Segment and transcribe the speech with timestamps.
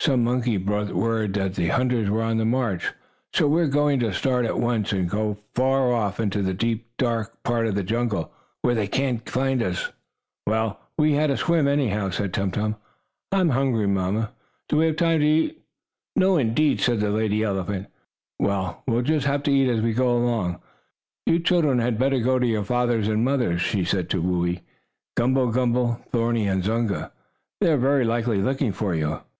[0.00, 2.92] Some monkeys brought word that the hunters were on the march.
[3.34, 6.88] So we are going to start at once and go afar off, into a deep,
[6.98, 8.32] dark part of the jungle,
[8.62, 9.90] where they cannot find us."
[10.46, 12.76] "Well, we had a swim, anyhow," said Tum Tum.
[13.32, 14.30] "I'm hungry, mamma.
[14.70, 15.60] Have we time to eat?"
[16.14, 17.88] "No, indeed," said the lady elephant.
[18.38, 20.60] "We'll just have to eat as we go along.
[21.26, 24.62] You children had better go to your fathers and mothers," she said to Whoo ee,
[25.16, 27.10] Gumble umble, Thorny and Zunga.
[27.60, 29.22] "They are, very likely, looking for you."